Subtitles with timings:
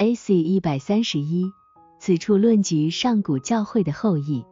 [0.00, 1.50] AC 一百三十一，
[1.98, 4.44] 此处论及上古教会的后裔，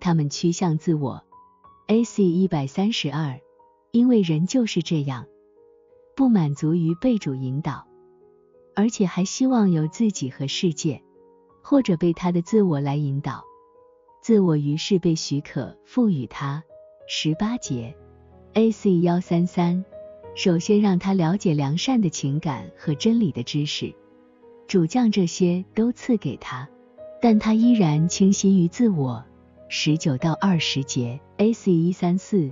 [0.00, 1.22] 他们趋向自我。
[1.86, 3.40] AC 一百三十二，
[3.92, 5.26] 因为人就是这样，
[6.16, 7.86] 不满足于被主引导，
[8.74, 11.00] 而且还希望由自己和世界，
[11.62, 13.44] 或者被他的自我来引导。
[14.20, 16.64] 自我于是被许可赋予他。
[17.06, 17.96] 十八节
[18.54, 19.84] ，AC 幺三三，
[20.34, 23.94] 首先让他了解良善的情感和真理的知识，
[24.68, 26.68] 主将这些都赐给他，
[27.22, 29.24] 但他依然倾心于自我。
[29.70, 32.50] 十九到二十节，AC 一三四，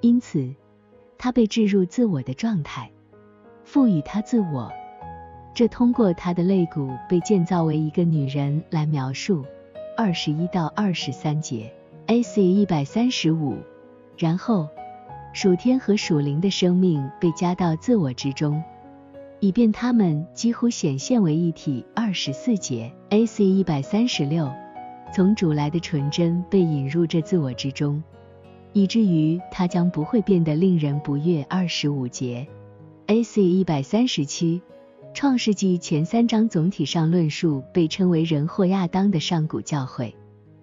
[0.00, 0.54] 因此
[1.18, 2.92] 他被置入自我的状态，
[3.64, 4.70] 赋予他自我，
[5.52, 9.44] 这通过他的肋骨被建造为一个女人来描述。
[9.96, 11.74] 二十一到二十三节
[12.06, 13.56] ，AC 一百三十五。
[14.16, 14.68] 然后，
[15.32, 18.62] 属天和属灵的生命被加到自我之中，
[19.40, 21.84] 以便他们几乎显现为一体。
[21.94, 24.52] 二十四节，AC 一百三十六，
[25.14, 28.02] 从主来的纯真被引入这自我之中，
[28.74, 31.42] 以至于它将不会变得令人不悦。
[31.48, 32.46] 二十五节
[33.06, 34.60] ，AC 一百三十七，
[35.14, 40.14] 创世纪前三章总体上论述被称为人或亚当的上古教会，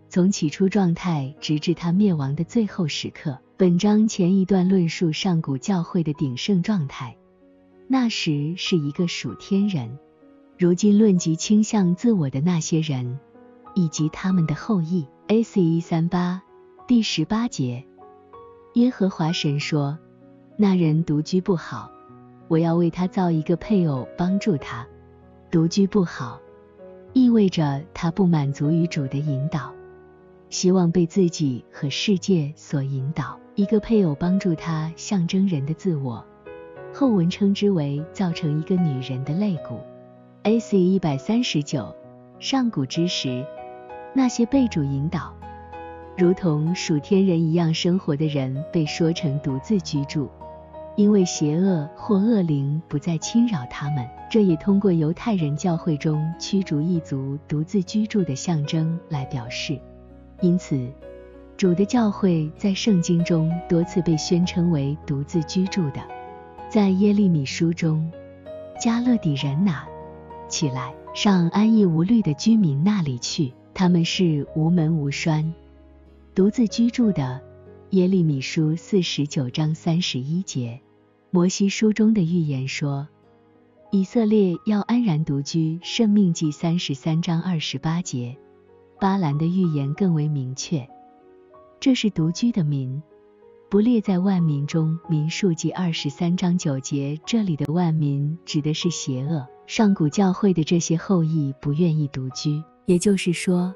[0.08, 3.40] 从起初状态直至他灭亡的最后时刻。
[3.58, 7.18] 本章前一段论述上古教会的鼎盛状态，
[7.88, 9.98] 那时是一个属天人。
[10.58, 13.20] 如今论及倾向自我的那些人
[13.76, 15.08] 以及他们的后裔。
[15.30, 15.62] A.C.
[15.62, 16.42] 一三八
[16.88, 17.86] 第十八节，
[18.76, 20.00] 耶和华神说
[20.56, 21.92] ：“那人独居不好，
[22.48, 24.88] 我要为他造一个配偶帮助他。
[25.52, 26.40] 独居不好，
[27.12, 29.74] 意味着他不满足于主的引导，
[30.50, 36.26] 希望被自己和世界所引导。”一个配偶帮助他象征人的自我，
[37.00, 39.80] 后文称之为造成一个女人的肋骨。
[40.42, 40.80] A.C.
[40.80, 41.96] 一百三十九，
[42.40, 43.46] 上古之时，
[44.16, 45.32] 那些被主引导，
[46.18, 50.28] 如同属天人一样生活的人，被说成独自居住，
[50.96, 54.04] 因为邪恶或恶灵不再侵扰他们。
[54.28, 59.80] 这也通过犹太人教会中驱逐异族独自居住的象征来表示。
[60.42, 60.90] 因此。
[61.58, 66.00] 主的教会在圣经中多次被宣称为独自居住的，
[66.70, 68.12] 在耶利米书中，
[68.78, 69.88] 加勒底人哪
[70.50, 75.54] 起来上安逸无虑的居民那里去，他们是无门无栓，
[76.36, 77.42] 独自居住的。
[77.92, 80.82] 耶利米书四十九章三十一节，
[81.32, 83.08] 摩西书中的预言说，
[83.90, 85.80] 以色列要安然独居。
[85.82, 88.36] 圣命记三十三章二十八节，
[89.00, 90.86] 巴兰的预言更为明确。
[91.80, 93.02] 这是独居的民，
[93.70, 94.98] 不列在万民中。
[95.10, 99.46] 民数记二十三章九节，这里的万民指的是邪恶。
[99.66, 103.76] 上古教会的这些后裔不愿意独居，也就是说，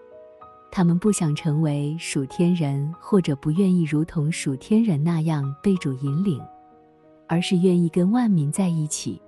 [0.72, 6.41] 他们不想成为属天人，或者不愿意如同属天人那样被主引领，
[7.28, 9.22] 而是愿意跟万民在一起，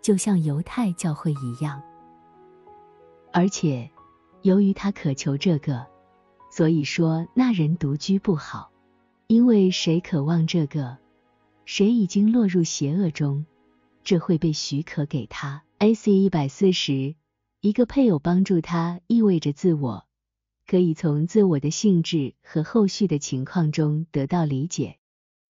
[0.00, 1.78] 就像犹太教会一样。
[3.34, 3.90] 而且，
[4.40, 5.84] 由于他渴求这个。
[6.48, 8.70] 所以说，那人独居不好，
[9.28, 10.98] 因为谁渴望这个，
[11.64, 13.44] 谁已经落入邪恶中，
[14.04, 15.64] 这会被许可给他。
[15.78, 16.12] A.C.
[16.12, 17.16] 一百四十，
[17.60, 20.06] 一个配偶帮助他，意味着自我
[20.64, 24.98] 可以从自我的性质和后续的情况中得到理解，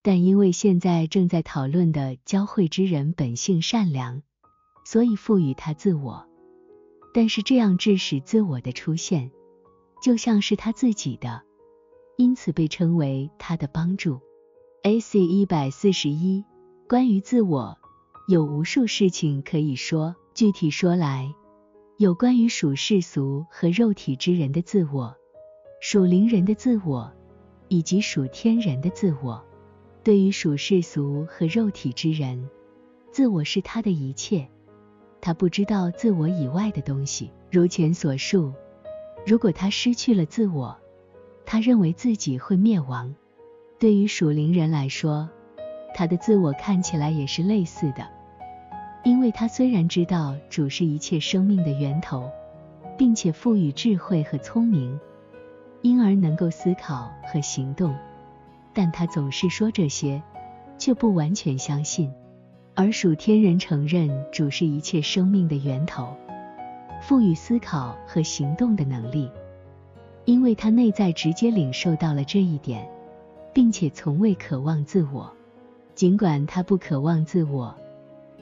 [0.02, 4.22] 但因为现在正在讨论的教会之人本性善良，
[4.86, 6.26] 所以赋予他自我，
[7.12, 9.30] 但是这样致使自我的出现。
[10.02, 11.42] 就像是他自己的，
[12.16, 14.20] 因此被称为他的帮助。
[14.82, 15.20] A.C.
[15.20, 16.44] 一百四十一，
[16.88, 17.76] 关于自我，
[18.28, 20.14] 有无数事情可以说。
[20.34, 21.32] 具体说来，
[21.96, 25.16] 有关于属世俗和肉体之人的自我，
[25.80, 27.10] 属灵人的自我，
[27.68, 29.42] 以及属天人的自我。
[30.04, 32.48] 对于属世俗和肉体之人，
[33.10, 34.46] 自我是他的一切，
[35.20, 37.30] 他不知道自我以外的东西。
[37.50, 38.52] 如前所述。
[39.26, 40.78] 如果他失去了自我，
[41.46, 43.14] 他认为自己会灭亡。
[43.78, 45.28] 对于属灵人来说，
[45.94, 48.06] 他的自我看起来也是类似的，
[49.04, 52.28] 因为他虽然知道主是一切生命的源头，
[52.98, 54.98] 并且赋予智慧和聪明，
[55.82, 57.94] 因而能够思考和行动，
[58.74, 60.20] 但他总是说这些，
[60.76, 62.12] 却不完全相信。
[62.74, 66.14] 而属天人承认主是一切生命的源头。
[67.02, 69.30] 赋予思考和行动的能力，
[70.26, 72.86] 因为他内在直接领受到了这一点，
[73.54, 75.32] 并且从未渴望自我。
[75.94, 77.74] 尽管他不渴望自我，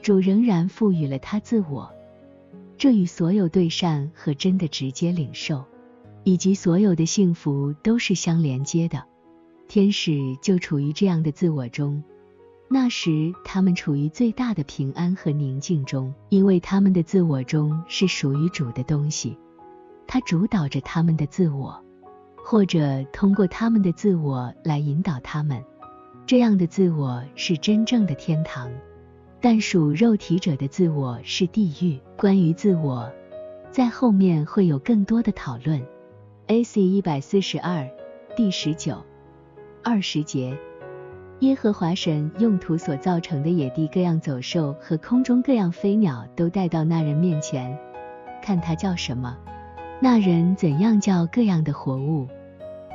[0.01, 1.89] 主仍然赋予了他自我，
[2.77, 5.63] 这与所有对善和真的直接领受，
[6.25, 9.03] 以及所有的幸福都是相连接的。
[9.67, 12.03] 天使就处于这样的自我中，
[12.67, 19.37] 那时他们处于最大的平安和宁静中，因为他们的自我中是属于主的东西，
[20.07, 21.83] 他主导着他们的自我，
[22.35, 25.63] 或者通过他们的自我来引导他们。
[26.25, 28.71] 这样的自我是真正的天堂，
[29.39, 31.99] 但属肉体者的自我是地狱。
[32.17, 33.11] 关于自我，
[33.71, 35.85] 在后面会有更多的讨论。
[36.47, 36.81] A.C.
[36.81, 37.87] 一百四十二
[38.35, 39.03] 第十九
[39.83, 40.57] 二十节，
[41.39, 47.77] 耶和华神用土所造成的野地各样走兽和空中各样飞鸟都带到那人面前，
[48.41, 49.37] 看他叫什么，
[49.99, 52.27] 那人怎样叫各样的活物。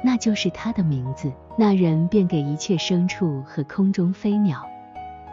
[0.02, 1.32] 那就是他的名字。
[1.58, 4.67] 那人便给一切牲畜和空中飞鸟、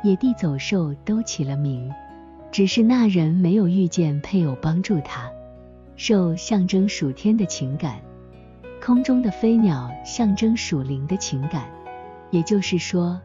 [0.04, 1.90] 野地走兽都起了名。
[2.52, 5.30] 只是那人没有遇见配偶帮助他。
[5.96, 8.00] 兽象征属天的情感，
[8.84, 11.70] 空中的飞鸟象征属灵的情感。
[12.30, 13.22] 也就是说，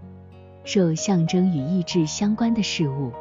[0.64, 3.12] 兽象征与意志相关的事物，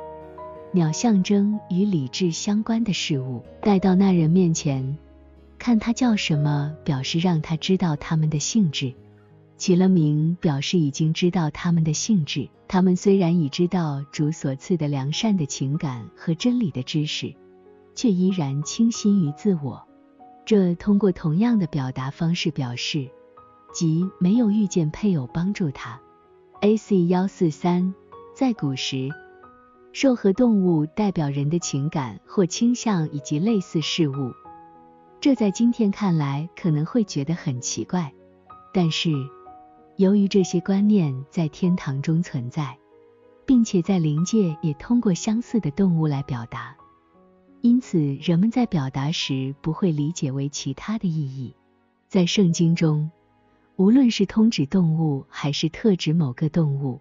[0.71, 3.43] 鸟象征与理智相关的事物。
[3.61, 4.97] 带到那人面前。
[5.61, 8.95] 看他叫什么，表示让他知道他们的性质；
[9.57, 12.49] 起了名，表示已经知道他们的性质。
[12.67, 17.35] 他们虽然已知道主所赐的良善的情感和真理的知识，
[17.93, 19.83] 却依然倾心于自我。
[20.47, 23.07] 这通过同样的表达方式表示，
[23.71, 26.01] 即没有遇见配偶帮助他。
[26.61, 27.05] A.C.
[27.05, 27.93] 幺四三，
[28.33, 29.09] 在古时，
[29.93, 34.33] 兽和动物代表人的情感或倾向以及类似事物。
[35.21, 38.11] 这在今天看来可能会觉得很奇怪，
[38.73, 39.11] 但是
[39.95, 42.75] 由于这些观念在天堂中存在，
[43.45, 46.75] 并且在灵界也通过相似的动物来表达，
[47.61, 51.55] 因此人们在表达时不会理解为其他的意义。
[52.07, 53.11] 在圣经中，
[53.75, 56.99] 无论是通指动物还是特指某个动物，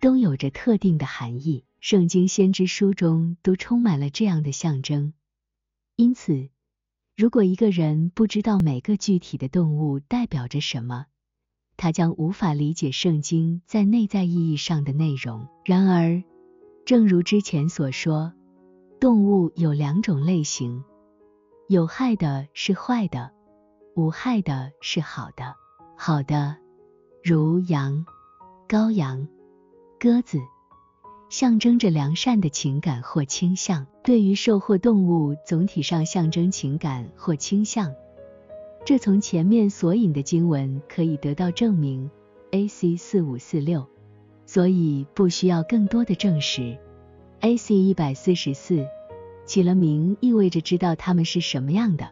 [0.00, 1.62] 都有着特定的含义。
[1.78, 5.12] 圣经先知书中都充满了这样的象征，
[5.94, 6.48] 因此。
[7.14, 11.04] 如果一个人不知道每个具体的动物代表着什么，
[11.76, 15.46] 他将无法理解圣经在内在意义上的内容。
[15.66, 16.22] 然而，
[16.86, 18.32] 正如之前所说，
[18.98, 20.82] 动物有两种类型：
[21.68, 23.30] 有害的是坏的，
[23.94, 25.54] 无害的是好的。
[25.98, 26.56] 好的，
[27.22, 28.06] 如羊、
[28.66, 29.28] 羔羊、
[30.00, 30.38] 鸽子。
[31.32, 37.94] 象征着良善的情感或倾向，对于兽或动物，总体上象征情感或倾向。
[38.84, 42.10] 这从前面所引的经文可以得到证明。
[42.50, 42.98] A.C.
[42.98, 43.86] 四五四六，
[44.44, 46.76] 所以不需要更多的证实。
[47.40, 47.76] A.C.
[47.76, 48.86] 一百四十四，
[49.46, 52.10] 起了名意味着知道它们是什么样的。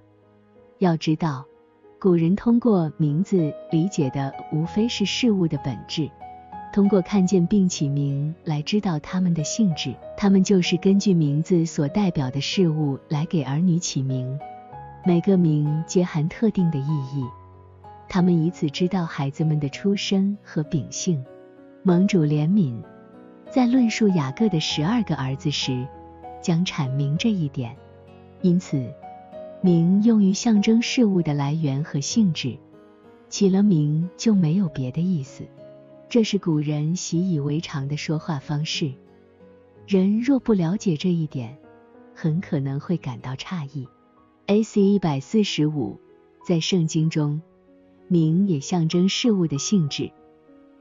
[0.78, 1.44] 要知道，
[1.98, 6.10] 古人通过名字理解的无非是事物的本质。
[6.72, 14.38] 通过看见并起名来知道他们的性质，他们就是根据名字所代表的事物来给儿女起名，
[15.04, 17.24] 每个名皆含特定的意义。
[18.08, 21.24] 他们以此知道孩子们的出身和秉性。
[21.82, 22.80] 盟主怜悯，
[23.50, 25.86] 在论述雅各的十二个儿子时，
[26.40, 27.74] 将阐明这一点。
[28.42, 28.92] 因此，
[29.60, 32.56] 名用于象征事物的来源和性质，
[33.28, 35.44] 起了名就没有别的意思。
[36.10, 38.92] 这是古人习以为常的说话方式。
[39.86, 41.56] 人若不了解这一点，
[42.16, 43.86] 很可能会感到诧异。
[44.46, 44.80] A.C.
[44.80, 46.00] 一百四十五，
[46.44, 47.40] 在圣经中，
[48.08, 50.10] 名也象征事物的性质。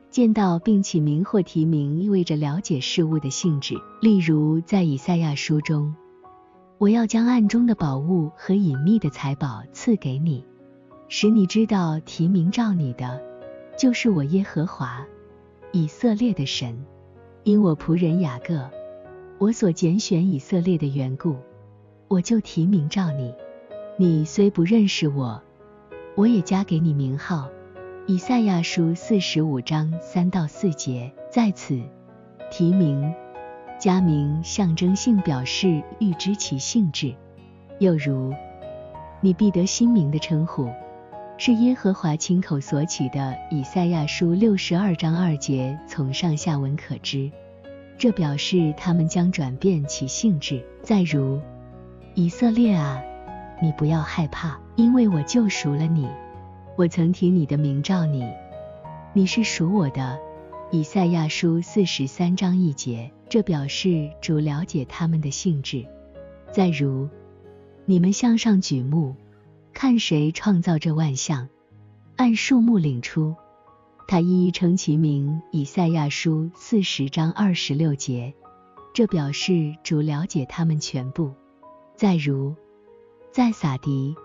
[0.10, 3.76] 见到并起名或提名，意味着了解事物的性质。
[4.02, 5.94] 例如，在以赛亚书中，
[6.80, 10.44] 我要将暗中的宝物和隐秘的财宝赐给你，
[11.08, 13.22] 使你知道提名召你的，
[13.78, 15.06] 就是我耶和华。
[15.72, 16.84] 以色列的神，
[17.44, 18.72] 因我仆人雅各，
[19.38, 21.36] 我所拣选以色列的缘故，
[22.08, 23.32] 我就提名召你。
[23.96, 25.44] 你虽不认识我，
[26.16, 27.50] 我也加给你名号。
[28.08, 31.80] 以赛亚书四十五章三到四节，在此
[32.50, 33.14] 提名
[33.80, 37.14] 加名，象征性表示预知其性质。
[37.78, 38.34] 又如，
[39.22, 40.68] 你必得新名的称呼。
[41.42, 47.32] 是耶和华亲口所起的，以赛亚书六十二章二节，从上下文可知，
[47.98, 50.62] 这表示他们将转变其性质。
[50.84, 51.40] 再如，
[52.14, 53.02] 以色列啊，
[53.62, 56.10] 你不要害怕，因为我救赎了你，
[56.76, 58.30] 我曾提你的名召你，
[59.14, 60.20] 你是属我的。
[60.72, 65.86] 以赛亚书四十三章一节，这表示主了解他们的性质。
[66.52, 67.08] 再如，
[67.86, 69.16] 你们向上举目，
[69.74, 71.48] 看谁创造这万象，
[72.16, 73.36] 按数目领出。
[74.08, 75.42] 他一一称其名。
[75.52, 78.34] 以赛亚书四十章二十六节，
[78.94, 81.32] 这表示主了解他们全部。
[81.96, 82.56] 再如，
[83.32, 84.16] 在撒迪，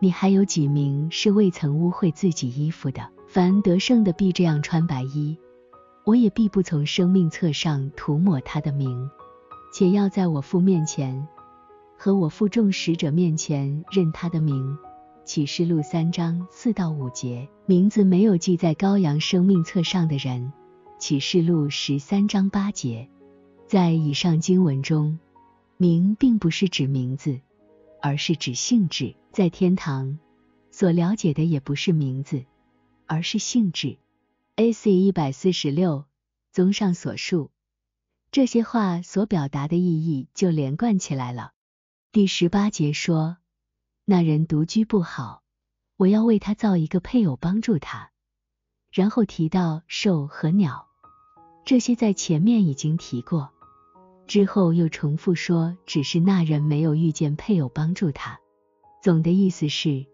[0.00, 3.08] 你还有几名是未曾污秽自己衣服的？
[3.26, 5.38] 凡得胜的必这样穿白衣，
[6.04, 9.08] 我也必不从生命册上涂抹他的名，
[9.72, 11.26] 且要在我父面前
[12.04, 14.76] 和我负众使者面前认他的名。
[15.24, 20.52] 启示录三章四到五节，名字没有记在羔羊生命册上的人。
[20.98, 23.08] 启示录十三章八节，
[23.68, 25.20] 在以上经文中，
[25.76, 27.38] 名并不是指名字，
[28.00, 29.14] 而是指性质。
[29.30, 30.18] 在天堂
[30.72, 32.42] 所了解的也不是名字，
[33.06, 33.96] 而是性质。
[34.56, 34.90] A.C.
[34.90, 36.06] 一百四十六，
[36.50, 37.52] 综上所述，
[38.32, 41.52] 这些话所表达的意义就连贯起来了。
[42.12, 43.38] 第十八节说。
[44.04, 45.40] 那人独居不好，
[45.96, 48.10] 我要为他造一个配偶帮助他。
[48.92, 50.88] 然后提到兽和鸟，
[51.64, 53.48] 这些在前面已经提过，
[54.26, 58.38] 之后又重复说，只是那人没有遇见配偶帮助他。
[59.02, 60.04] 总的意思是，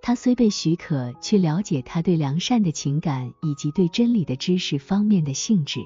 [0.00, 5.80] 他虽被许可去了解他对良善的情感以及对真理的知识方面的性质，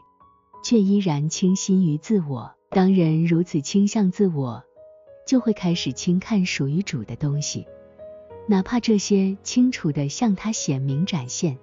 [0.63, 2.55] 却依然倾心于自我。
[2.71, 4.63] 当人如此倾向自我，
[5.29, 7.67] 就会开始轻看属于主的东西，
[8.47, 11.59] 哪怕这些清楚的向他显明展现。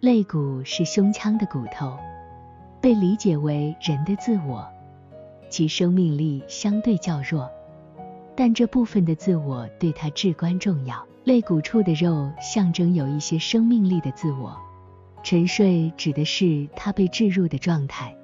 [0.00, 1.96] 肋骨是胸腔的骨头，
[2.82, 4.68] 被理解为人的自我，
[5.48, 7.50] 其生命力相对较弱。
[8.36, 11.06] 但这部分的自我对他至关重要。
[11.22, 14.56] 肋骨处的肉象征有一些生命力的自我。
[15.22, 18.16] 沉睡指的是他被置入的状态，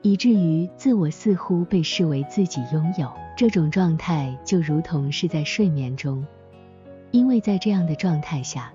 [0.00, 3.12] 以至于自我似乎被视为自己拥有。
[3.36, 6.26] 这种状态就如同是在睡眠中，
[7.10, 8.72] 因为在这样的状态下，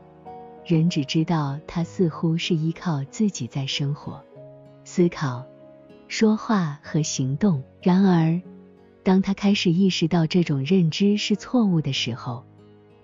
[0.64, 4.24] 人只知道他似乎是依靠自己在生活、
[4.84, 5.44] 思考、
[6.08, 7.64] 说话和行动。
[7.82, 8.40] 然而，
[9.08, 12.44] 当他开始意识到这种认知是错误的时候，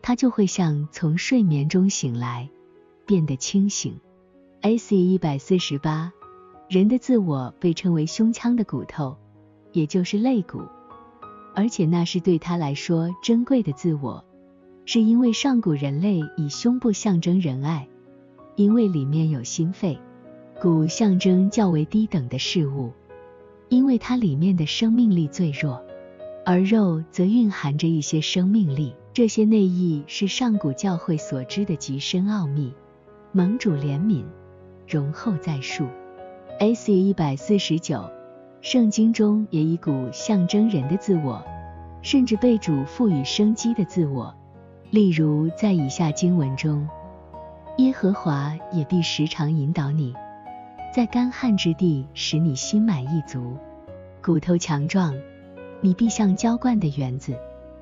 [0.02, 2.50] 他就会像从睡眠中醒来，
[3.06, 3.98] 变得清醒。
[4.64, 4.98] A.C.
[4.98, 6.12] 一百四十八，
[6.68, 9.16] 人的自我被称为胸腔的骨头，
[9.72, 10.64] 也就是肋骨，
[11.56, 14.26] 而且那是对他来说珍贵的自我，
[14.84, 17.88] 是因为上古人类以胸部象征仁爱，
[18.58, 19.98] 因为里面有心肺，
[20.62, 22.92] 骨象征较为低等的事物，
[23.70, 25.82] 因为它里面的生命力最弱。
[26.46, 32.74] 而肉则蕴含着一些生命力，这些内意是上古教会所知的极深奥秘。
[33.32, 34.26] 盟主怜悯，
[34.88, 35.88] 容后再述。
[36.60, 36.94] A.C.
[36.94, 38.04] 一百四十九，
[38.62, 41.44] 圣经中也以骨象征人的自我，
[42.02, 44.36] 甚至被主赋予生机的自我。
[44.92, 46.88] 例如在以下经文中，
[47.78, 50.14] 耶和华也必时常引导你，
[50.94, 53.58] 在干旱之地使你心满意足，
[54.22, 55.16] 骨头强壮。
[55.84, 57.38] 你必像浇灌的园子，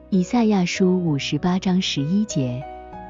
[0.10, 2.60] 以赛亚书五十八章十一节，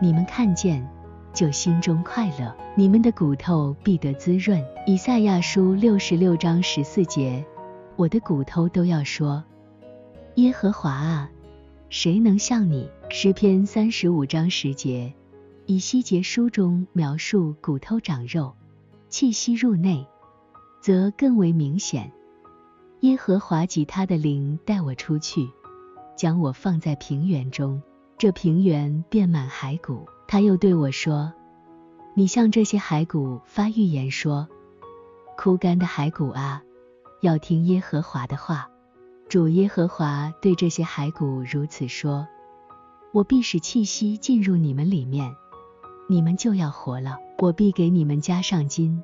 [0.02, 0.86] 你们看见
[1.34, 4.62] 就心中快乐，你们的骨头必得滋润。
[4.86, 7.46] 以赛亚书六十六章十四节，
[7.96, 9.42] 我的骨头都要说，
[10.36, 11.32] 耶和华啊，
[11.90, 12.90] 谁能像你？
[13.08, 15.14] 诗篇三十五章十节，
[15.68, 18.54] 以西结书中描述骨头长肉，
[19.08, 20.06] 气息入内，
[20.82, 22.12] 则更为明显。
[23.02, 25.50] 耶和华及他的灵带我出去，
[26.16, 27.82] 将我放在平原中，
[28.20, 30.06] 这平原遍满骸骨。
[30.28, 31.34] 他又对我说
[32.14, 34.48] ：“你向这些骸骨发预言说，
[35.36, 36.62] 枯干的骸骨啊，
[37.22, 38.70] 要听耶和华的话。
[39.28, 42.28] 主耶和华对这些骸骨如此说：
[43.14, 45.36] 我必使气息进入你们里面，
[46.08, 47.18] 你们就要活了。
[47.40, 49.02] 我必给你们加上筋，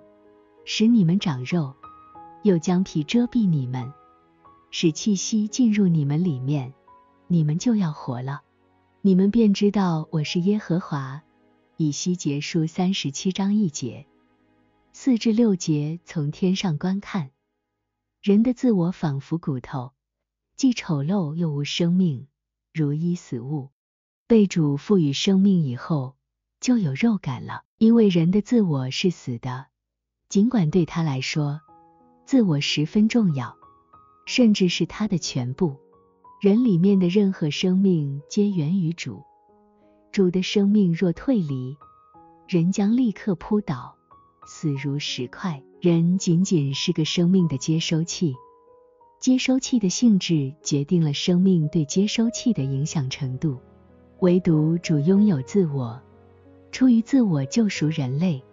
[0.66, 1.74] 使你们长肉。”
[2.48, 3.92] 又将皮遮蔽你们，
[4.72, 6.74] 使气息进入你们里面，
[7.28, 8.42] 你们就要活了。
[9.02, 11.24] 你们便知道我是耶和华。
[11.76, 14.08] 以西结束三十七章一节，
[14.94, 17.32] 四至六节从天上观看，
[18.22, 19.92] 人的自我仿佛骨头，
[20.56, 22.28] 既丑陋又无生命，
[22.74, 23.72] 如一死物。
[24.26, 26.16] 被主赋予生命以后，
[26.62, 27.64] 就有肉感了。
[27.78, 29.68] 因为人的自我是死的，
[30.30, 31.60] 尽管对他来说。
[32.28, 33.56] 自我十分重要，
[34.26, 35.78] 甚至是他的全部。
[36.42, 39.24] 人里面的任何生命皆源于主，
[40.12, 41.78] 主的生命若退离，
[42.46, 43.96] 人将立刻扑倒，
[44.46, 45.64] 死如石块。
[45.80, 48.36] 人仅仅是个生命的接收器，
[49.22, 53.58] 接收器的性质决定了生命对接收器的影响程度。
[54.20, 56.02] 唯独主拥有自我，
[56.74, 58.44] 出于自我救赎人类，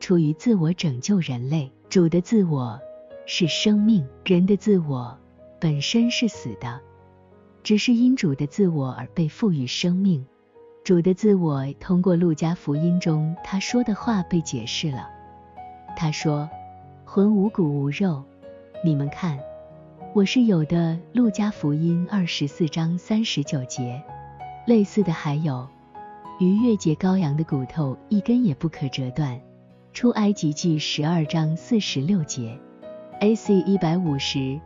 [0.00, 1.72] 出于自我拯救人类。
[1.88, 2.78] 主的自我
[3.28, 5.18] 是生命，人的自我
[5.60, 6.80] 本身是死的，
[7.64, 10.24] 只是因主的自我而被赋予生命。
[10.84, 15.08] 主的自我通过路加福音中他说的话被解释了。
[15.96, 16.48] 他说
[17.04, 18.22] ：“魂无骨无肉，
[18.84, 19.36] 你们看，
[20.14, 24.00] 我是有的。”路加福音二十四章三十九节。
[24.66, 25.68] 类似的还有，
[26.38, 29.40] 逾越节羔羊的骨头一根也不可折断。
[29.92, 32.56] 出埃及记十二章四十六节。
[33.20, 34.60] AC 一百五十。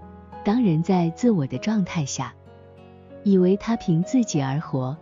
[0.45, 2.35] 当人在自我的状态下，
[3.23, 4.97] 以为他凭自己而活，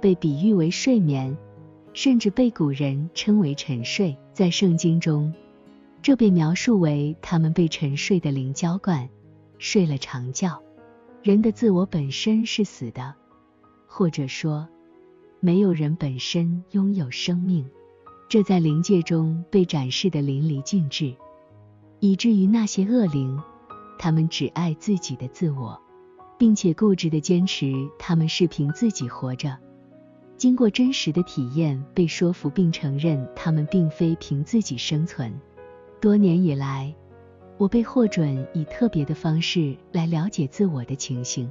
[0.00, 1.36] 被比喻为睡眠，
[1.92, 4.16] 甚至被古人称为沉睡。
[4.32, 5.32] 在圣经中，
[6.02, 9.08] 这被描述为他们被沉睡的灵浇灌，
[9.58, 10.62] 睡了长觉。
[11.22, 13.14] 人的自我本身是死的。
[13.86, 14.68] 或者说，
[15.40, 17.68] 没有人本身拥有生命，
[18.28, 21.14] 这在灵界中被展示的淋漓尽致，
[22.04, 23.40] 以至于那些恶灵，
[23.98, 25.80] 他们只爱自己的自我，
[26.36, 29.56] 并且固执的坚持他们是凭自己活着。
[30.36, 35.32] 经过真实的体验，被说服并承认他们并非凭自己生存。
[35.98, 36.94] 多年以来，
[37.56, 41.50] 我被获准以特别的方式来了解自我的情形。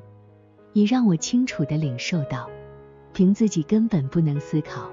[0.74, 2.48] 以让我清楚地领受到，
[3.12, 4.88] 凭自己根本不能思考，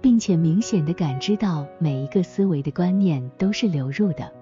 [0.00, 4.32] 并且明显地感知到每一个思维的观念都是流入的，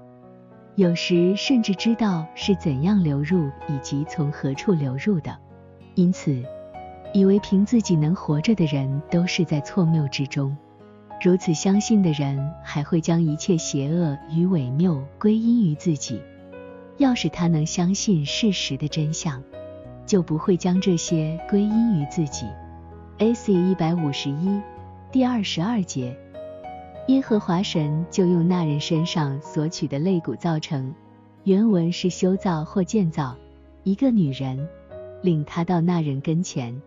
[0.75, 5.37] 有时甚至知道是怎样流入以及从何处流入的。
[5.95, 6.43] 因此，
[7.13, 10.57] 以为凭自己能活着的人都是在错谬之中。
[11.23, 16.21] 如此相信的人，还会将一切邪恶与伪谬归因于自己。
[16.99, 19.43] 要是他能相信事实的真相。
[20.05, 22.45] 就不会将这些归因于自己。
[23.19, 23.53] A.C.
[23.53, 24.61] 一百五十一
[25.13, 26.19] 第二十二节，
[27.09, 30.95] 耶和华神就用那人身上所取的肋骨造成。
[31.45, 33.37] 原文是修造或建造
[33.83, 34.69] 一个女人，
[35.21, 36.81] 领他到那人跟前。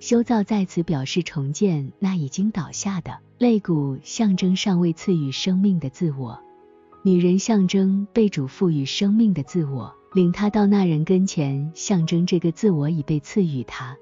[0.00, 6.40] 修造在此表示重建那已经倒下的肋骨，象征尚未赐予生命的自我。
[7.04, 9.94] 女人象征被主赋予生命的自我。
[10.12, 13.96] 领他到那人跟前，象征这个自我已被赐予他。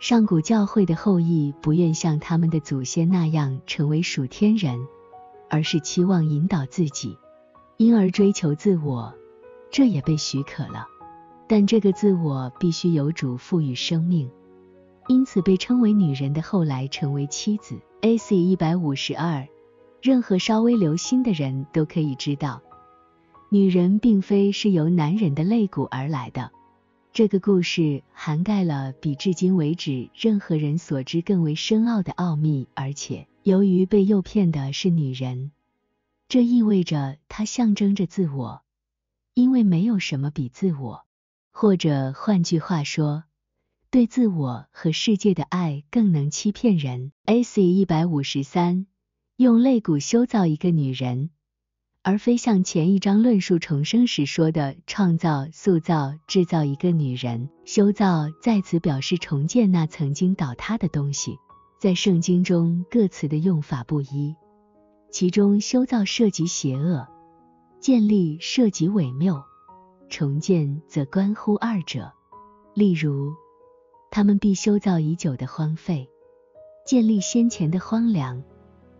[0.00, 4.80] 上古教会的后裔不愿像他们的祖先那样成为属天人，
[5.50, 7.18] 而是期望引导自己，
[7.76, 9.12] 因而追求自我，
[9.70, 10.86] 这也被许可了。
[11.46, 14.30] 但这个自我必须由主赋予生命，
[15.06, 17.78] 因此被称为女人的后来成为妻子。
[18.00, 18.36] A.C.
[18.36, 19.46] 一百五十二，
[20.00, 22.62] 任何稍微留心的人都可以知道。
[23.50, 26.50] 女人并非是由男人的肋骨而来的。
[27.12, 35.50] 这个故事涵盖了比至今为止任何人所知更为深奥的奥秘，而且由于被诱骗的是女人，
[36.28, 38.62] 这意味着它象征着自我，
[39.34, 41.04] 因为没有什么比自我，
[41.50, 43.24] 或者换句话说，
[43.90, 47.10] 对自我和世界的爱更能欺骗人。
[47.24, 47.64] A.C.
[47.64, 48.86] 一百五十三，
[49.34, 51.30] 用肋骨修造一个女人。
[52.02, 61.36] 而非像前一章论述重生时说的创造、塑造、制造一个女人，修造在此表示重建那曾经倒塌的东西。
[61.78, 64.34] 在圣经中各词的用法不一，
[65.10, 67.06] 其中修造涉及邪恶，
[67.80, 69.42] 建立涉及伪谬，
[70.08, 72.12] 重建则关乎二者。
[72.72, 73.34] 例如，
[74.10, 76.08] 他们必修造已久的荒废，
[76.86, 78.42] 建立先前的荒凉，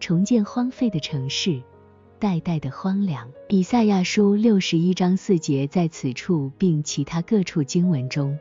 [0.01, 1.63] 重建荒废的城市。
[2.21, 3.31] 代代的荒凉。
[3.49, 8.39] 以赛亚书六十一章四节在此处并其他各处经文中，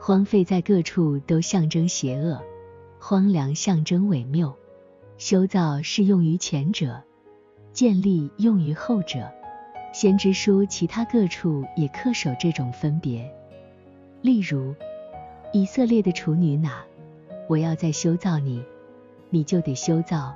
[0.00, 2.42] 荒废在各处都象征邪恶，
[2.98, 4.52] 荒凉象征伪谬。
[5.18, 7.00] 修造适用于前者，
[7.72, 9.30] 建立用于后者。
[9.92, 13.32] 先知书其他各处也恪守这种分别。
[14.20, 14.74] 例如，
[15.52, 16.82] 以色列的处女哪，
[17.48, 18.64] 我要再修造你，
[19.30, 20.34] 你就得修造。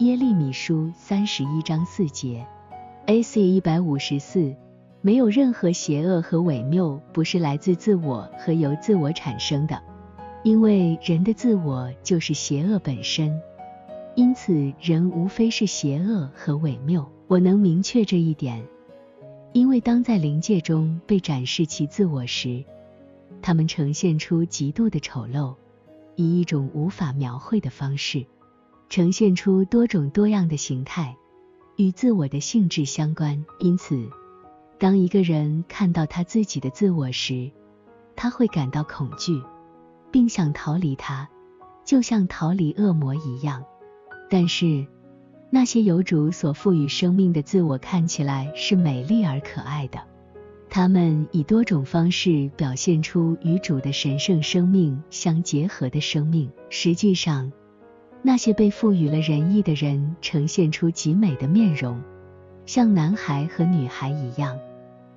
[0.00, 2.46] 耶利米书三十一章四节
[3.06, 3.40] ，A.C.
[3.40, 4.54] 一百五十四，
[5.00, 9.82] 没有任何邪恶和伪谬不是来自自我和由自我产生的，
[10.44, 13.40] 因为人的自我就是邪恶本身，
[14.14, 17.10] 因此人无非是邪恶和伪谬。
[17.26, 18.62] 我能明确这一点，
[19.54, 22.62] 因为当在灵界中被展示其自我时，
[23.40, 25.54] 他们呈现出极度的丑陋，
[26.16, 28.26] 以一种无法描绘的方式，
[28.88, 31.16] 呈现出多种多样的形态，
[31.76, 33.44] 与自我的性质相关。
[33.58, 34.08] 因此，
[34.78, 37.50] 当一个人看到他自己的自我时，
[38.14, 39.42] 他会感到恐惧，
[40.10, 41.28] 并想逃离他，
[41.84, 43.64] 就像逃离恶魔一样。
[44.30, 44.86] 但是，
[45.50, 50.00] 那些由主所赋予生命的自我看起来是美丽而可爱的。
[50.68, 56.50] 他们以多种方式表现出与主的神圣生命相结合的生命。
[56.70, 57.52] 实际上，
[58.22, 62.00] 那些被赋予了仁义的人呈现出极美的面容，
[62.66, 64.56] 像男孩和女孩一样；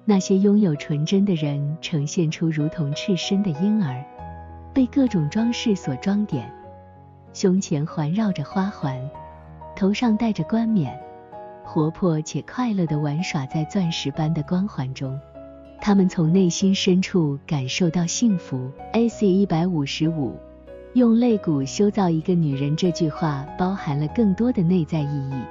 [0.05, 4.05] 那些拥有纯真的人呈现出如同赤身的婴儿，
[4.73, 6.53] 被各种装饰所装点，
[7.33, 8.99] 胸前环绕着花环，
[9.75, 10.99] 头上戴着冠冕，
[11.63, 15.19] 活泼且快乐地玩耍在钻石般的光环中。
[15.81, 18.69] 他们从内心深处感受到幸福。
[18.91, 19.27] A.C.
[19.27, 20.35] 一百五十五，
[20.93, 25.43] 用肋骨修造一个女人这句话包含了更多的内在意义，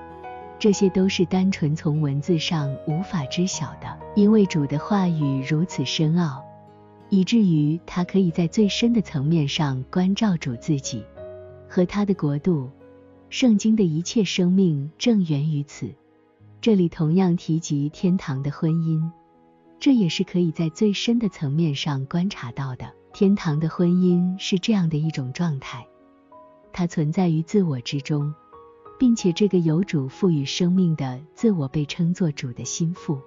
[0.59, 3.97] 这些都是单纯从文字上无法知晓的。
[4.17, 6.45] 因为主的话语如此深奥，
[7.09, 11.05] 以至于他可以在最深的层面上关照主自己
[11.69, 12.69] 和他的国度。
[13.31, 15.89] 圣经的一切生命正源于此。
[16.61, 19.09] 这里同样提及天堂的婚姻。
[19.79, 22.98] 这也是可以在最深的层面上观察到的。
[23.19, 25.89] 天堂的婚姻是这样的一种状态，
[26.73, 28.33] 它存在于自我之中，
[28.97, 33.19] 并且这个由主赋予生命的自我被称作主的心腹，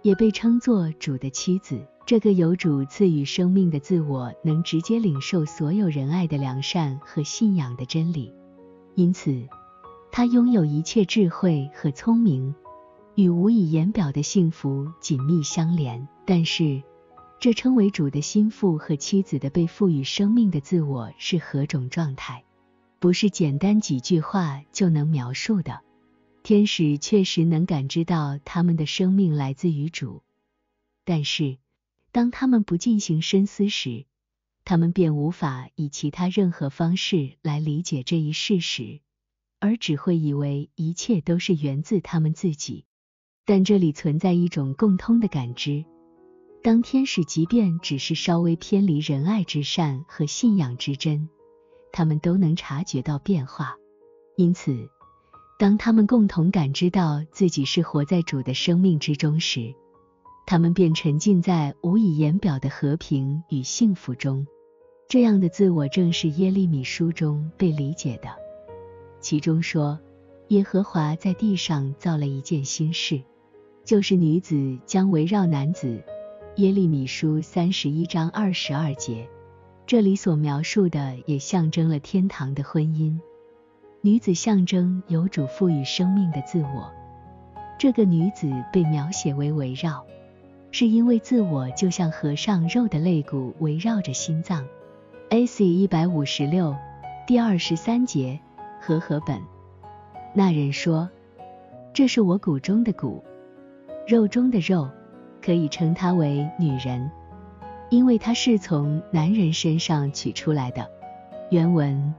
[0.00, 1.86] 也被称作主的妻子。
[2.06, 8.32] 这个由主赐予生命的自我能直接领受所有仁爱的良善和信仰的真理，
[8.94, 9.46] 因此，
[10.10, 12.54] 他拥有一切智慧和聪明。
[13.16, 16.82] 与无以言表的幸福紧密相连，但是，
[17.46, 22.42] 这称为主的心腹和妻子的被赋予生命的自我是何种状态？
[22.98, 25.80] 不是简单几句话就能描述的。
[26.42, 30.24] 天使确实能感知到他们的生命来自于主，
[31.04, 31.58] 但是，
[32.10, 34.06] 当他们不进行深思时，
[34.64, 38.98] 他们便无法以其他任何方式来理解这一事实，
[39.60, 42.86] 而只会以为一切都是源自他们自己。
[43.44, 45.84] 但这里存在一种共通的感知，
[46.66, 51.28] 当天使即便只是稍微偏离仁爱之善和信仰之真，
[51.92, 53.76] 他们都能察觉到变化。
[54.34, 54.90] 因此，
[55.60, 59.76] 当他们共同感知到自己是活在主的生命之中时，
[60.44, 64.44] 他们便沉浸在无以言表的和平与幸福中。
[65.08, 68.28] 这样的自我正是耶利米书中被理解的，
[69.20, 70.00] 其中说
[70.50, 73.22] ：“耶和华在地上造了一件新事。”
[73.86, 76.02] 就是女子将围绕男子，
[76.56, 79.28] 耶利米书三十一章二十二节，
[79.86, 83.18] 这里所描述的也象征了天堂的婚姻。
[84.00, 86.90] 女子象征有主赋予生命的自我，
[87.78, 90.06] 这个女子被描写为围绕，
[90.70, 94.66] 是因为自我就像和尚肉的肋骨围绕着心脏。
[95.28, 95.62] A.C.
[95.66, 96.74] 一百五十六
[97.26, 98.40] 第二十三节
[98.80, 99.42] 和合本，
[100.32, 101.10] 那人说
[101.92, 103.22] ：“这是我骨中的骨。”
[104.08, 104.88] 肉中的肉，
[105.46, 107.08] 可以称她为女人，
[107.88, 110.90] 因为她是从男人身上取出来的。
[111.52, 112.12] 原文，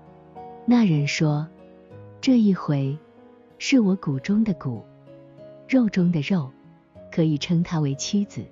[0.66, 1.46] 那人说
[2.22, 2.98] ：“这一回
[3.58, 4.82] 是我骨中的骨，
[5.68, 6.50] 肉中的肉，
[7.12, 8.46] 可以称她为妻子，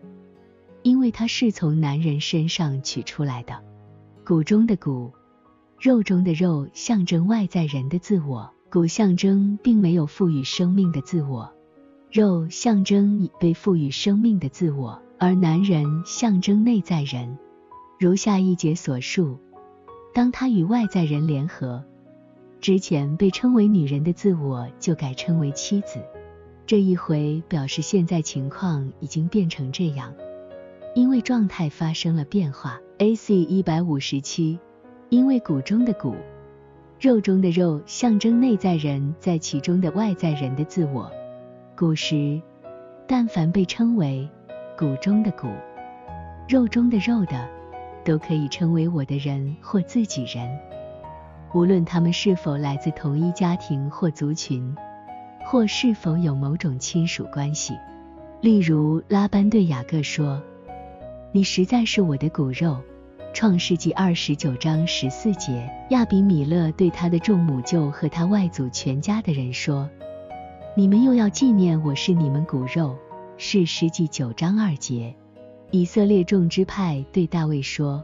[0.83, 3.57] 因为她是从男人身上取出来的。
[4.25, 5.13] 骨中的骨，
[5.79, 11.49] 肉中的肉，象征外在人的自我，骨象征并没有赋予生命的自我。”
[12.15, 17.37] 肉象征已被赋予生命的自我，而男人象征内在人。
[17.99, 19.37] 如下一节所述，
[20.13, 21.83] 当他与外在人联合，
[22.61, 25.99] 之前被称为女人的自我就改称为妻子。
[26.65, 30.13] 这一回表示现在情况已经变成这样，
[30.95, 32.79] 因为状态发生了变化。
[32.97, 33.35] A.C.
[33.35, 34.57] 一百五十七，
[35.09, 36.15] 因为骨中的骨，
[36.97, 41.11] 肉中的肉象征内在人在其中的外在人的自我。
[41.77, 42.41] 古时，
[43.05, 44.29] 但凡被称为
[44.77, 45.49] 骨中的骨、
[46.47, 47.49] 肉中的肉的，
[48.05, 50.57] 都可以称为我的人或自己人，
[51.53, 54.73] 无论他们是否来自同一家庭或族群，
[55.43, 57.73] 或是否有某种亲属关系。
[58.39, 60.41] 例如，拉班对雅各说
[61.33, 62.77] ：“你实在是我的骨肉。”
[63.33, 65.69] 创世纪二十九章十四节。
[65.89, 69.89] 亚比米勒对他的众母舅和他外祖全家的人说。
[70.77, 72.97] 你们又要纪念我是你们骨肉，
[73.37, 75.15] 是诗记九章二节。
[75.71, 78.03] 以色列众支派对大卫说：“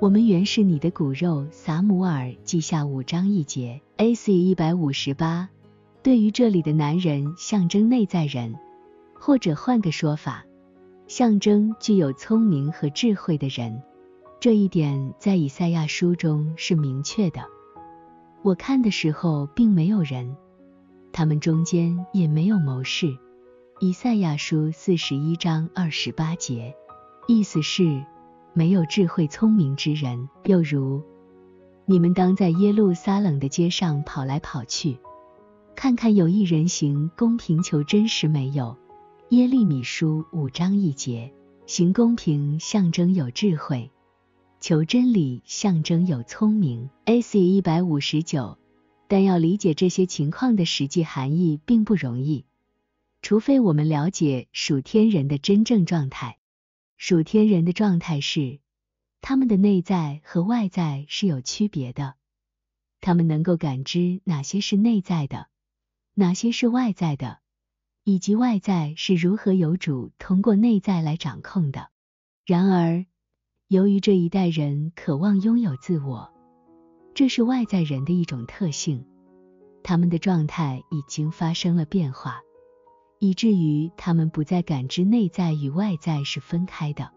[0.00, 1.46] 我们原是你的骨肉。
[1.50, 3.82] 撒姆耳记下五章一节。
[3.98, 4.32] A.C.
[4.32, 5.50] 一百五十八。
[6.02, 8.54] 对于这里的男人，象征内在人，
[9.12, 10.46] 或者换个说法，
[11.08, 13.82] 象征具有聪明和智慧的人。
[14.40, 17.42] 这一点在以赛亚书中是明确的。
[18.40, 20.34] 我看的时候，并没有人，
[21.12, 23.16] 他们中间也没有谋士。
[23.80, 26.74] 以赛亚书四十一章二十八节，
[27.28, 28.04] 意思是。
[28.54, 31.02] 没有智慧聪明之人，又如
[31.86, 34.98] 你们当在耶路撒冷的街上跑来跑去，
[35.74, 38.76] 看看有一人行公平求真实没有？
[39.30, 41.32] 耶利米书五章一节，
[41.64, 43.90] 行公平象征有智慧，
[44.60, 46.90] 求真理象征有聪明。
[47.06, 47.40] A.C.
[47.40, 48.58] 一百五十九，
[49.12, 52.46] 但要理解这些情况的实际含义并不容易，
[53.20, 56.38] 除非我们了解属天人的真正状态。
[56.96, 58.58] 属天人的状态是，
[59.20, 62.14] 他们的内在和外在是有区别的，
[63.02, 65.48] 他们能够感知哪些是内在的，
[66.14, 67.40] 哪些是外在的，
[68.04, 71.90] 以及外在是如何由主通过内在来掌控的。
[72.46, 73.04] 然而，
[73.68, 76.31] 由于这一代人渴望拥有自我，
[77.14, 79.04] 这是外在人的一种特性，
[79.82, 82.40] 他们的状态已经发生了变化。
[83.18, 87.12] 以至于他们不再感知内在与外在是分开的，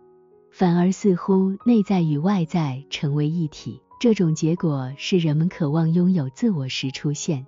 [0.52, 3.82] 反而似乎内在与外在成为一体。
[4.00, 7.48] 这种结果是人们渴望拥有自我时出现。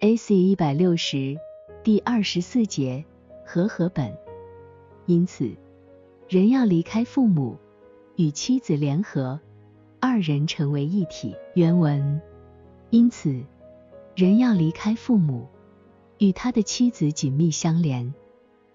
[0.00, 0.36] A.C.
[0.36, 1.36] 一百六十
[1.82, 3.04] 第二十四节
[3.44, 4.16] 和合本。
[5.06, 5.56] 因此，
[6.28, 7.58] 人要离开父母，
[8.14, 9.40] 与妻子联合，
[10.00, 11.36] 二人成为一体。
[11.54, 12.20] 原文。
[12.90, 13.44] 因此，
[14.14, 15.46] 人要离开父母。
[16.18, 18.12] 与他的妻子紧密相连，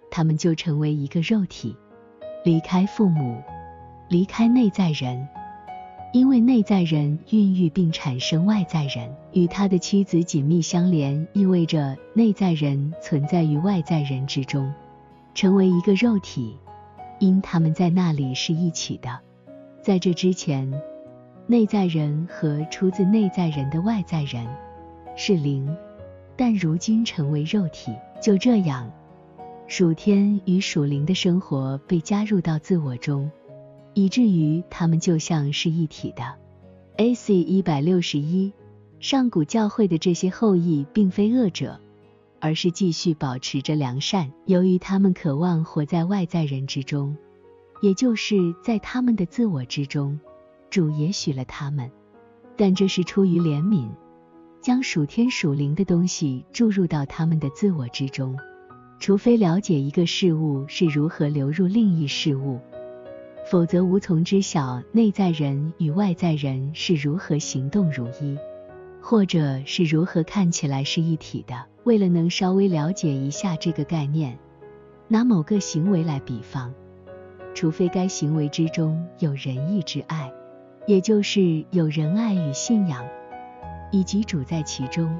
[0.09, 1.75] 他们就成为一个肉体。
[2.45, 3.41] 离开父母，
[4.07, 5.27] 离开内在人，
[6.13, 9.13] 因为内在人孕育并产生外在人。
[9.33, 14.73] 与他的妻子紧密相连，意味着内在人存在于外在人之中，
[15.33, 16.57] 成为一个肉体，
[17.19, 19.19] 因他们在那里是一起的。
[19.81, 20.81] 在这之前，
[21.45, 24.47] 内在人和出自内在人的外在人
[25.15, 25.75] 是灵。
[26.35, 28.91] 但如今成为肉体，就这样，
[29.67, 33.29] 属天与属灵的生活被加入到自我中，
[33.93, 36.23] 以至于他们就像是一体的。
[36.97, 37.35] A.C.
[37.35, 38.51] 一百六十一，
[38.99, 41.79] 上古教会的这些后裔并非恶者，
[42.39, 44.31] 而是继续保持着良善。
[44.45, 47.15] 由于他们渴望活在外在人之中，
[47.81, 50.19] 也就是在他们的自我之中，
[50.73, 51.91] 主也许了他们，
[52.57, 53.87] 但这是出于怜悯。
[54.59, 58.35] 将属天属灵的东西注入到他们的自我之中，
[58.97, 62.59] 除非了解一个事物是如何流入另一事物，
[63.45, 68.35] 否则无从知晓内在人与外在人是如何行动如一，
[68.99, 71.65] 或者是如何看起来是一体的。
[71.83, 74.39] 为了能稍微了解一下这个概念，
[75.07, 76.73] 拿某个行为来比方，
[77.53, 80.33] 除非该行为之中有仁义之爱，
[80.85, 83.05] 也就是有仁爱与信仰。
[83.91, 85.15] 以及主在其中，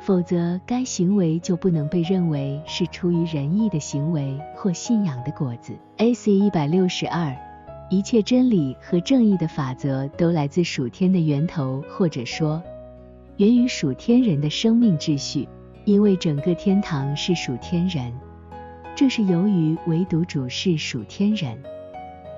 [0.00, 5.74] 否则该行为就不能被认为是出于仁义的行为或信仰的果子。
[5.98, 6.32] A.C.
[6.32, 7.32] 一百六十二，
[7.88, 12.60] 一切真理和正义的法则都来自属天的源头，或者说
[13.36, 15.48] 源于属天人的生命秩序，
[15.84, 18.12] 因为整个天堂是属天人，
[18.96, 21.56] 这是由于唯独主是属天人，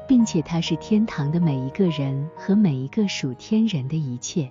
[0.07, 4.51] 并且他是天堂的每一个人和每一个属天人的一切。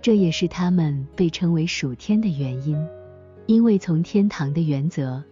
[0.00, 2.76] 这也是他们被称为属天的原因，
[3.46, 5.22] 因为从天堂的原则，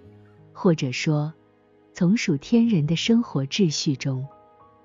[0.53, 1.33] 或者说
[1.93, 4.27] 从属天人的生活秩序中，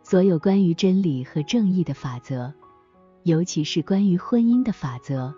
[0.04, 2.54] 所有关于真理和正义的法则，
[3.24, 5.34] 尤其是关于婚姻的法则，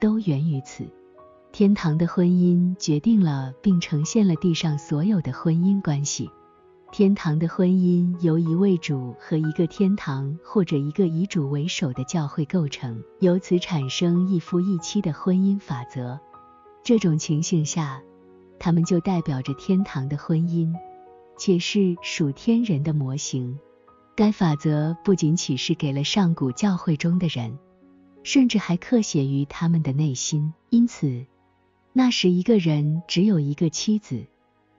[0.00, 0.86] 都源于此。
[1.50, 6.30] 天堂的婚姻决定了并呈现了地上所有的婚姻关系。
[6.90, 16.18] 天堂的婚姻由一位主和一个天堂或者一个以主为首的教会构成，由此产生一夫一妻的婚姻法则。
[16.82, 18.02] 这种情形下，
[18.58, 20.74] 他们就代表着天堂的婚姻，
[21.36, 23.58] 且是属天人的模型。
[24.16, 27.58] 该法则不仅启示给了上古教会中的人，
[28.24, 30.52] 甚至还刻写于他们的内心。
[30.70, 31.26] 因此，
[31.92, 34.26] 那时一个人只有一个妻子，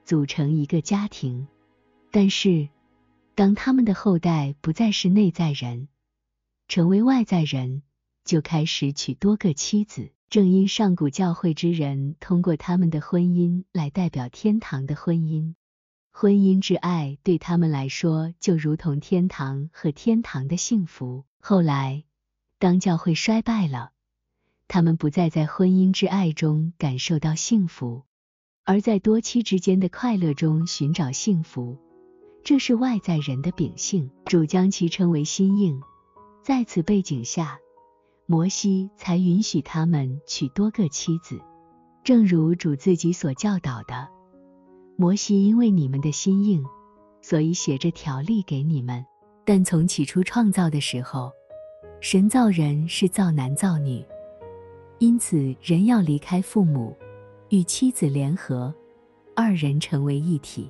[0.03, 1.47] 组成一个家庭。
[2.11, 2.69] 但是，
[3.35, 5.87] 当他们的后代不再是内在人，
[6.67, 7.83] 成为外在人，
[8.25, 10.11] 就开始娶多个妻子。
[10.29, 15.55] 正因上古教会之人通过他们的婚姻来代表天堂的婚姻，
[16.11, 21.25] 婚姻之爱对他们来说就如同天堂和天堂的幸福。
[21.39, 22.03] 后来，
[22.59, 23.91] 当教会衰败了，
[24.67, 28.03] 他们不再在婚姻之爱中感受到幸福，
[28.63, 31.79] 而在多妻之间的快乐中寻找幸福。
[32.49, 35.79] 这是外在人的秉性，主将其称为心硬。
[36.41, 37.59] 在此背景下，
[38.25, 41.39] 摩西才允许他们娶多个妻子，
[42.03, 44.09] 正如主自己所教导的。
[44.97, 46.65] 摩西因为你们的心硬，
[47.21, 49.05] 所以写着条例给你们。
[49.45, 51.31] 但从起初创造的时候，
[52.01, 54.03] 神造人是造男造女，
[54.97, 56.97] 因此人要离开父母，
[57.49, 58.73] 与妻子联合，
[59.35, 60.67] 二人成为一体。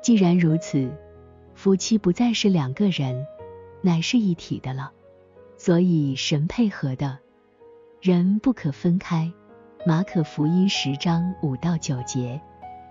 [0.00, 0.88] 既然如此，
[1.58, 3.26] 夫妻不再是两个人，
[3.82, 4.92] 乃是一体的了。
[5.56, 7.18] 所以神配合的
[8.00, 9.32] 人不可分开。
[9.84, 12.40] 马可福音十章五到九节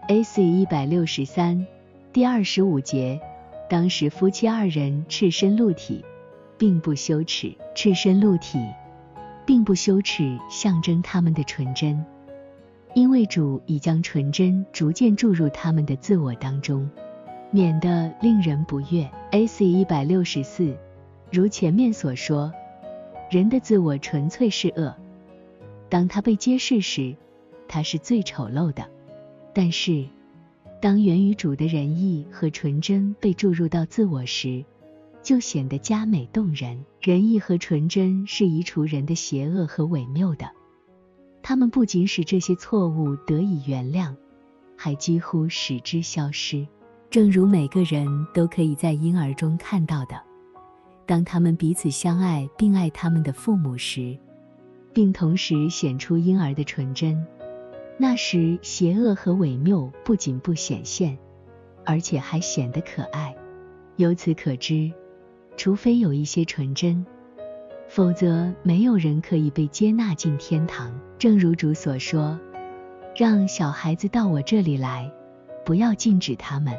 [0.09, 0.43] ，A.C.
[0.43, 1.65] 一百六十三
[2.11, 3.21] 第二十五节。
[3.69, 6.03] 当时夫妻二人赤身露体，
[6.57, 7.55] 并不羞耻。
[7.73, 8.59] 赤身露体，
[9.45, 12.05] 并不羞耻，象征他们的纯真，
[12.93, 16.89] 因为主已将纯真逐渐注入他们的自我当中，
[17.57, 19.09] 免得令人不悦。
[19.31, 19.65] A.C.
[19.65, 20.77] 一百六十四。
[21.31, 22.53] 如前面所说，
[23.31, 24.95] 人的自我纯粹是恶，
[25.89, 27.15] 当他被揭示时，
[27.67, 28.87] 他是最丑陋的。
[29.55, 30.05] 但是，
[30.79, 34.63] 当源于主的仁义和纯真被注入到自我时，
[35.23, 36.85] 就显得佳美动人。
[37.01, 40.51] 仁义和纯真是移除人的邪恶和伪谬的，
[41.41, 44.13] 他们不仅使这些错误得以原谅，
[44.75, 46.67] 还几乎使之消失。
[47.09, 50.21] 正如每个人都可以在婴儿中看到的。
[51.05, 54.17] 当他们彼此相爱并爱他们的父母时，
[54.93, 57.25] 并同时显出婴儿的纯真，
[57.97, 61.17] 那时邪恶和伪谬不仅不显现，
[61.85, 63.33] 而且还显得可爱。
[63.95, 64.91] 由此可知，
[65.55, 67.05] 除非有一些纯真，
[67.87, 70.93] 否则没有人可以被接纳进天堂。
[71.17, 72.37] 正如主所说
[73.15, 75.09] ：“让小孩子到我这里来，
[75.65, 76.77] 不要禁止他们，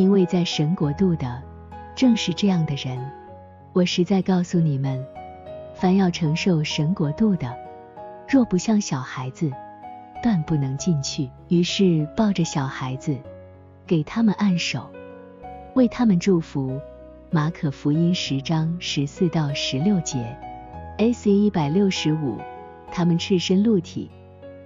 [0.00, 1.42] 因为在神国度的
[1.94, 2.98] 正是这样的人。”
[3.74, 5.04] 我实在告诉你们，
[5.74, 7.54] 凡要承受神国度的，
[8.26, 9.52] 若不像小孩子，
[10.22, 11.30] 断不能进去。
[11.48, 13.18] 于是抱着小孩子，
[13.86, 14.90] 给他们按手，
[15.74, 16.80] 为他们祝福。
[17.30, 20.36] 马可福音十章十四到十六节。
[20.98, 21.30] A.C.
[21.30, 22.38] 一百六十五，
[22.90, 24.10] 他们赤身露体，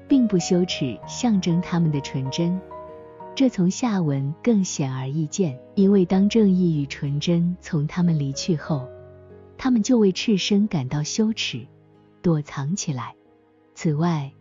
[0.09, 2.59] 并不羞耻，象征他们的纯真。
[3.37, 8.89] 这从下文更显而易见，因为当正义与纯真从他们离去后。
[9.59, 11.67] 他们就为赤身感到羞耻，
[12.23, 13.15] 躲藏起来。
[13.75, 14.33] 此外，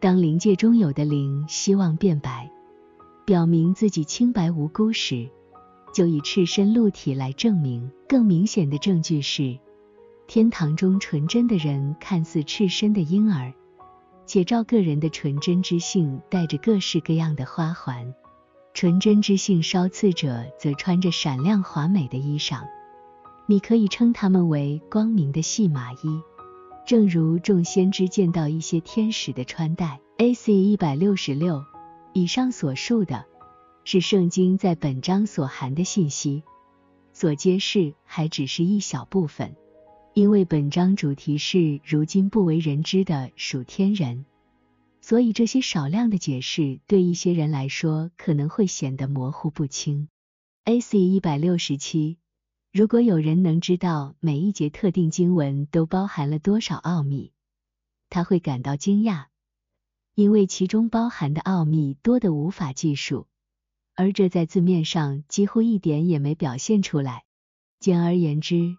[0.00, 2.50] 当灵界中有的灵希望变白，
[3.24, 5.28] 表明自己清白无辜时，
[5.94, 7.90] 就以赤身露体来证明。
[8.08, 9.56] 更明显的证据是，
[10.26, 13.52] 天堂中纯真的人看似赤身的婴儿，
[14.26, 18.12] 且照个人的纯真之性带着各式各样的花环；
[18.74, 22.64] 纯真之性稍次者则穿着闪亮华美的衣裳。
[23.46, 26.20] 你可以称他们为光明的细麻衣，
[26.84, 30.00] 正如众先知见到一些天使的穿戴。
[30.18, 30.52] A.C.
[30.54, 31.64] 一百六十六，
[32.12, 33.26] 以上所述的
[33.84, 36.42] 是圣经在本章所含的信息，
[37.12, 39.54] 所揭示还只是一小部分，
[40.18, 44.24] 因为本章主题是如今不为人知的属天人，
[45.02, 50.08] 所以这些少量的解释对一些人来说可能会显得模糊不清。
[50.64, 50.98] A.C.
[50.98, 52.16] 一百六十七。
[52.72, 57.32] 如果有人能知道每一节特定经文都包含了多少奥秘，
[58.08, 59.26] 他会感到惊讶，
[60.14, 63.26] 因为其中包含的奥秘多得无法计数，
[63.94, 67.24] 而这在字面上几乎一点也没表现出来。
[67.78, 68.78] 简而言之，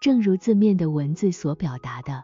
[0.00, 2.22] 正如字面的文字所表达的，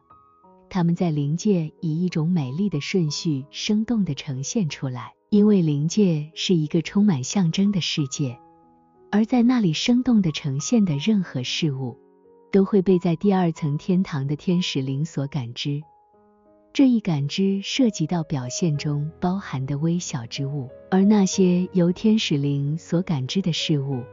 [0.71, 8.39] 他们在灵界以一种美丽的顺序生动地呈现出来，因为灵界是一个充满象征的世界。
[9.11, 11.99] 而在那里生动的呈现的任何事物，
[12.53, 15.83] 都会被在第二层天堂的天使灵所感知。
[16.73, 24.05] 这一感知涉及到表现中包含的微小之物，而那些由天使灵所感知的事物，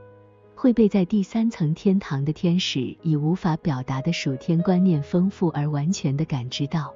[0.61, 6.93] 会被在第三层天堂的天使以无法表达的属天观念丰富而完全的感知到。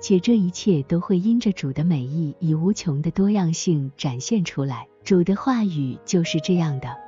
[0.00, 4.88] 且这一切都会因着主的美意以无穷的多样性展现出来。
[5.04, 7.05] 主的话语就是这样的。